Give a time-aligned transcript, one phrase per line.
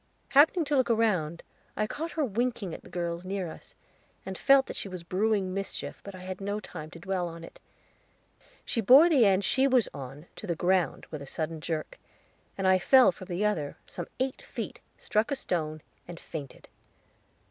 [0.29, 1.43] Happening to look round,
[1.77, 3.75] I caught her winking at the girls near us,
[4.25, 7.43] and felt that she was brewing mischief, but I had no time to dwell on
[7.43, 7.59] it.
[8.65, 11.99] She bore the end she was on to the ground with a sudden jerk,
[12.57, 16.67] and I fell from the other, some eight feet, struck a stone, and fainted.